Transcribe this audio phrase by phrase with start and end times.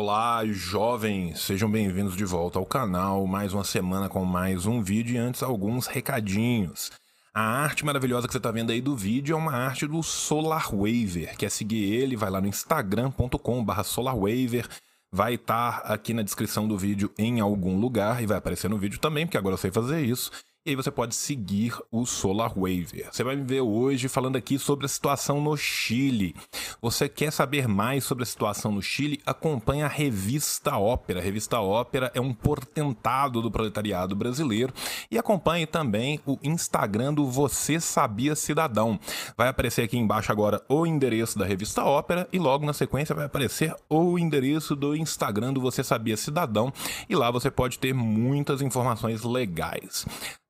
[0.00, 1.40] Olá, jovens!
[1.40, 3.26] Sejam bem-vindos de volta ao canal.
[3.26, 6.92] Mais uma semana com mais um vídeo e antes alguns recadinhos.
[7.34, 11.36] A arte maravilhosa que você está vendo aí do vídeo é uma arte do SolarWaver.
[11.36, 12.14] Quer seguir ele?
[12.14, 14.68] Vai lá no instagram.com.br SolarWaver.
[15.10, 18.78] Vai estar tá aqui na descrição do vídeo em algum lugar e vai aparecer no
[18.78, 20.30] vídeo também, porque agora eu sei fazer isso
[20.68, 23.08] e aí você pode seguir o Solar Waver.
[23.10, 26.36] Você vai me ver hoje falando aqui sobre a situação no Chile.
[26.82, 29.18] Você quer saber mais sobre a situação no Chile?
[29.24, 31.20] Acompanhe a Revista Ópera.
[31.20, 34.70] A Revista Ópera é um portentado do proletariado brasileiro
[35.10, 39.00] e acompanhe também o Instagram do Você Sabia Cidadão.
[39.38, 43.24] Vai aparecer aqui embaixo agora o endereço da Revista Ópera e logo na sequência vai
[43.24, 46.70] aparecer o endereço do Instagram do Você Sabia Cidadão
[47.08, 50.04] e lá você pode ter muitas informações legais.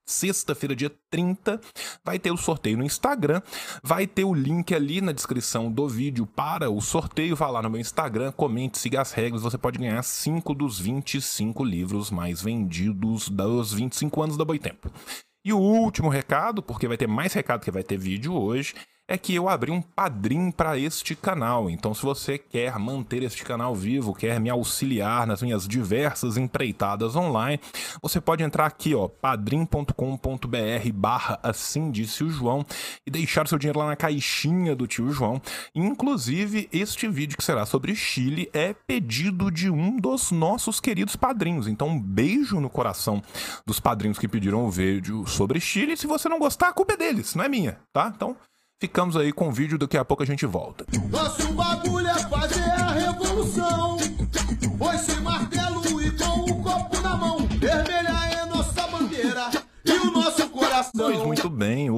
[0.08, 1.59] sexta-feira, dia 30,
[2.03, 3.42] vai ter o sorteio no Instagram,
[3.81, 7.70] vai ter o link ali na descrição do vídeo para o sorteio, vá lá no
[7.70, 13.29] meu Instagram, comente, siga as regras, você pode ganhar 5 dos 25 livros mais vendidos
[13.29, 14.91] dos 25 anos da Boitempo.
[15.44, 18.75] E o último recado, porque vai ter mais recado que vai ter vídeo hoje,
[19.07, 21.69] é que eu abri um padrim para este canal.
[21.69, 27.16] Então, se você quer manter este canal vivo, quer me auxiliar nas minhas diversas empreitadas
[27.16, 27.59] online,
[28.01, 29.93] você pode entrar aqui, ó, padrim.com.br
[30.93, 32.66] barra assim disse o João
[33.05, 35.41] e deixar seu dinheiro lá na caixinha do tio João.
[35.73, 41.67] Inclusive, este vídeo que será sobre Chile é pedido de um dos nossos queridos padrinhos.
[41.67, 43.22] Então, um beijo no coração
[43.66, 45.95] dos padrinhos que pediram o vídeo sobre Chile.
[45.95, 48.11] Se você não gostar, a culpa é deles, não é minha, tá?
[48.16, 48.35] Então,
[48.81, 50.86] Ficamos aí com o vídeo, daqui a pouco a gente volta.
[51.09, 53.97] Nosso bagulho é fazer a revolução.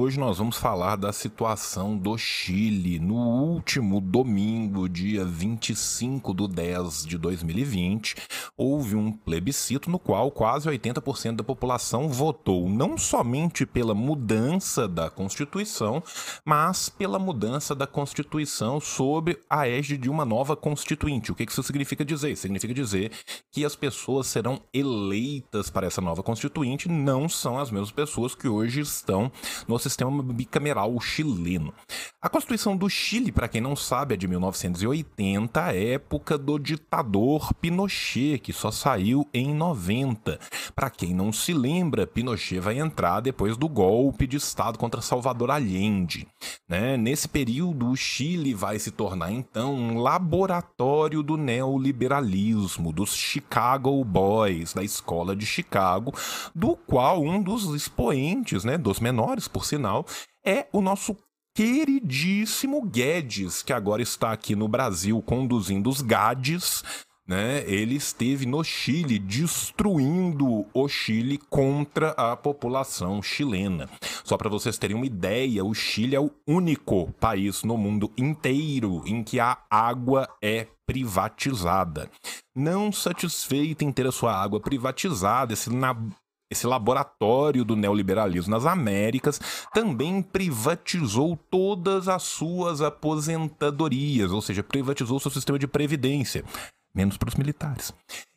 [0.08, 2.98] Hoje nós vamos falar da situação do Chile.
[2.98, 8.16] No último domingo, dia 25 de 10 de 2020,
[8.56, 15.10] houve um plebiscito no qual quase 80% da população votou não somente pela mudança da
[15.10, 16.02] Constituição,
[16.42, 21.32] mas pela mudança da Constituição sob a égide de uma nova Constituinte.
[21.32, 22.34] O que isso significa dizer?
[22.34, 23.12] Significa dizer
[23.52, 28.48] que as pessoas serão eleitas para essa nova Constituinte, não são as mesmas pessoas que
[28.48, 29.30] hoje estão
[29.66, 29.97] no sistema
[30.34, 31.72] bicameral chileno.
[32.20, 38.40] A Constituição do Chile, para quem não sabe, é de 1980, época do ditador Pinochet,
[38.40, 40.38] que só saiu em 90.
[40.74, 45.50] Para quem não se lembra, Pinochet vai entrar depois do golpe de Estado contra Salvador
[45.50, 46.26] Allende.
[46.68, 46.96] Né?
[46.96, 54.72] Nesse período, o Chile vai se tornar então um laboratório do neoliberalismo, dos Chicago Boys,
[54.72, 56.12] da escola de Chicago,
[56.54, 59.87] do qual um dos expoentes, né, dos menores, por sinal,
[60.44, 61.16] é o nosso
[61.54, 66.84] queridíssimo Guedes, que agora está aqui no Brasil conduzindo os GADs,
[67.26, 67.62] né?
[67.66, 73.88] Ele esteve no Chile destruindo o Chile contra a população chilena.
[74.24, 79.02] Só para vocês terem uma ideia, o Chile é o único país no mundo inteiro
[79.04, 82.10] em que a água é privatizada.
[82.56, 85.68] Não satisfeito em ter a sua água privatizada, esse
[86.50, 89.40] esse laboratório do neoliberalismo nas Américas
[89.72, 96.44] também privatizou todas as suas aposentadorias, ou seja, privatizou seu sistema de previdência,
[96.94, 97.92] menos para os militares.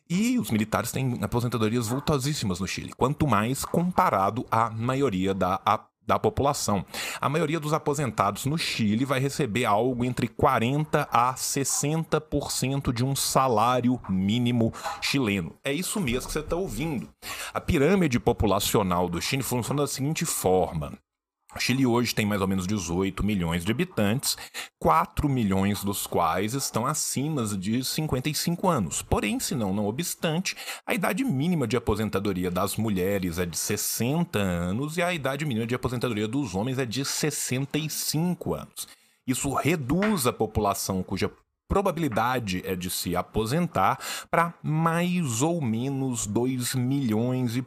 [0.08, 5.54] E os militares têm aposentadorias voltosíssimas no Chile, quanto mais comparado à maioria da
[6.06, 6.84] da população.
[7.20, 13.14] A maioria dos aposentados no Chile vai receber algo entre 40 a 60% de um
[13.14, 15.54] salário mínimo chileno.
[15.64, 17.08] É isso mesmo que você está ouvindo.
[17.52, 20.98] A pirâmide populacional do Chile funciona da seguinte forma:
[21.54, 24.38] O Chile hoje tem mais ou menos 18 milhões de habitantes,
[24.78, 29.02] 4 milhões dos quais estão acima de 55 anos.
[29.02, 30.56] Porém, se não, não obstante,
[30.86, 35.66] a idade mínima de aposentadoria das mulheres é de 60 anos e a idade mínima
[35.66, 38.88] de aposentadoria dos homens é de 65 anos.
[39.26, 41.30] Isso reduz a população cuja
[41.68, 43.98] probabilidade é de se aposentar
[44.30, 47.64] para mais ou menos 2 milhões e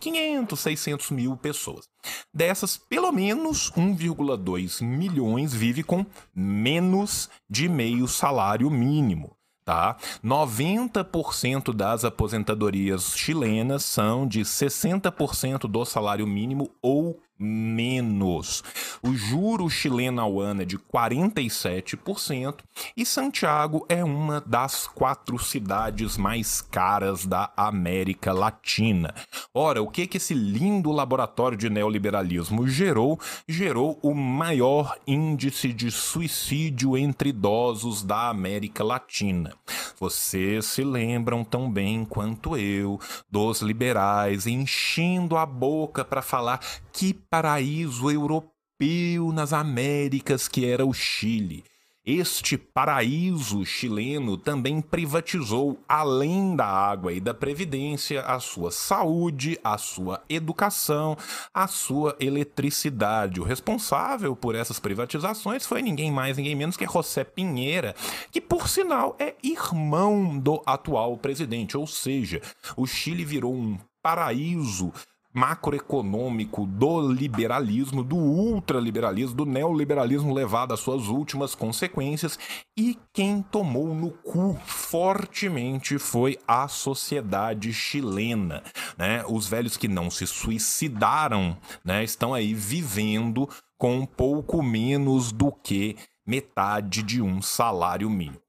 [0.00, 1.88] 500, 600 mil pessoas.
[2.32, 6.04] Dessas, pelo menos 1,2 milhões vive com
[6.34, 9.36] menos de meio salário mínimo.
[9.64, 9.96] Tá?
[10.24, 18.62] 90% das aposentadorias chilenas são de 60% do salário mínimo ou menos.
[19.02, 22.56] O juro chileno ao ano é de 47%
[22.96, 29.14] e Santiago é uma das quatro cidades mais caras da América Latina.
[29.54, 33.18] Ora, o que que esse lindo laboratório de neoliberalismo gerou?
[33.48, 39.54] Gerou o maior índice de suicídio entre idosos da América Latina.
[39.98, 43.00] Vocês se lembram tão bem quanto eu
[43.30, 46.60] dos liberais enchendo a boca para falar
[46.92, 51.64] que paraíso europeu nas Américas que era o Chile.
[52.06, 59.76] Este paraíso chileno também privatizou, além da água e da previdência, a sua saúde, a
[59.76, 61.16] sua educação,
[61.52, 63.40] a sua eletricidade.
[63.40, 67.92] O responsável por essas privatizações foi ninguém mais, ninguém menos que José Pinheira,
[68.30, 71.76] que, por sinal, é irmão do atual presidente.
[71.76, 72.40] Ou seja,
[72.76, 74.92] o Chile virou um paraíso
[75.36, 82.38] macroeconômico do liberalismo, do ultraliberalismo, do neoliberalismo levado às suas últimas consequências
[82.74, 88.62] e quem tomou no cu fortemente foi a sociedade chilena,
[88.96, 89.22] né?
[89.28, 91.54] Os velhos que não se suicidaram,
[91.84, 93.46] né, estão aí vivendo
[93.76, 95.96] com pouco menos do que
[96.26, 98.40] metade de um salário mínimo.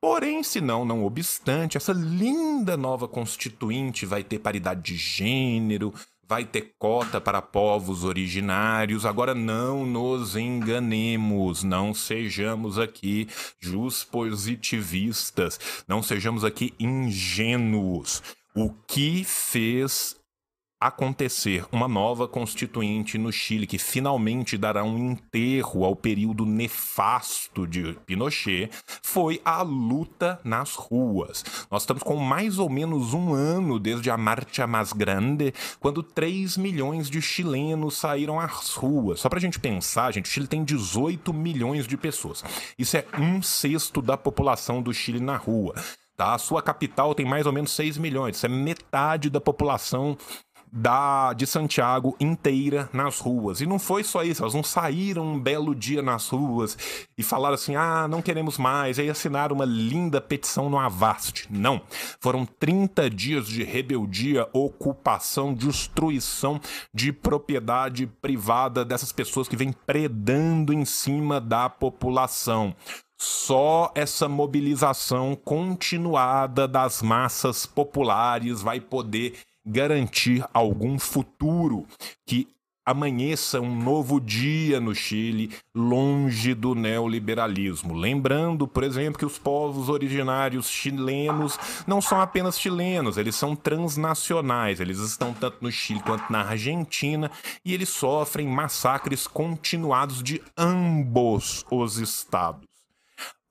[0.00, 5.92] Porém, se não, não obstante, essa linda nova constituinte vai ter paridade de gênero,
[6.32, 9.04] vai ter cota para povos originários.
[9.04, 13.28] Agora não nos enganemos, não sejamos aqui
[14.02, 18.22] positivistas, não sejamos aqui ingênuos.
[18.54, 20.16] O que fez
[20.86, 27.96] acontecer uma nova constituinte no Chile que finalmente dará um enterro ao período nefasto de
[28.04, 28.70] Pinochet
[29.02, 31.44] foi a luta nas ruas.
[31.70, 36.56] Nós estamos com mais ou menos um ano desde a Marcha Mais Grande, quando 3
[36.56, 39.20] milhões de chilenos saíram às ruas.
[39.20, 42.42] Só para a gente pensar, gente, o Chile tem 18 milhões de pessoas.
[42.78, 45.74] Isso é um sexto da população do Chile na rua.
[46.16, 46.34] Tá?
[46.34, 48.36] A sua capital tem mais ou menos 6 milhões.
[48.36, 50.16] Isso é metade da população
[50.72, 53.60] da de Santiago inteira nas ruas.
[53.60, 56.78] E não foi só isso, elas não saíram um belo dia nas ruas
[57.16, 61.46] e falaram assim: "Ah, não queremos mais", e aí assinaram uma linda petição no Avast.
[61.50, 61.82] Não.
[62.20, 66.60] Foram 30 dias de rebeldia, ocupação, destruição
[66.94, 72.74] de propriedade privada dessas pessoas que vêm predando em cima da população.
[73.18, 81.86] Só essa mobilização continuada das massas populares vai poder garantir algum futuro
[82.26, 82.48] que
[82.84, 87.94] amanheça um novo dia no Chile, longe do neoliberalismo.
[87.94, 94.80] Lembrando, por exemplo, que os povos originários chilenos não são apenas chilenos, eles são transnacionais.
[94.80, 97.30] Eles estão tanto no Chile quanto na Argentina
[97.64, 102.71] e eles sofrem massacres continuados de ambos os estados.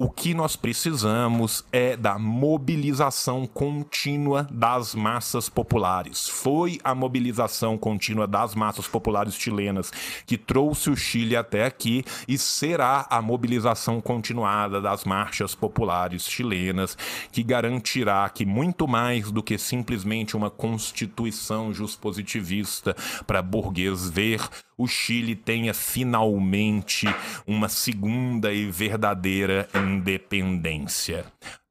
[0.04, 6.28] O que nós precisamos é da mobilização contínua das massas populares.
[6.28, 9.92] Foi a mobilização contínua das massas populares chilenas
[10.26, 16.98] que trouxe o Chile até aqui e será a mobilização continuada das marchas populares chilenas
[17.32, 22.96] que garantirá que muito mais do que simplesmente uma constituição juspositivista
[23.28, 24.50] para burguês ver
[24.82, 27.06] o Chile tenha finalmente
[27.46, 31.26] uma segunda e verdadeira independência.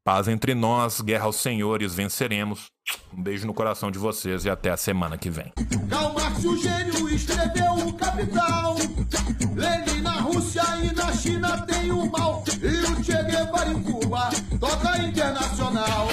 [0.05, 2.71] Paz entre nós, guerra aos senhores, venceremos.
[3.13, 5.53] Um beijo no coração de vocês e até a semana que vem.
[6.63, 8.77] Gênio, escreveu o Capital.
[9.55, 12.43] Lenin na Rússia e na China tem o mal.
[12.63, 16.09] E o Che Guevara em Cuba toca internacional.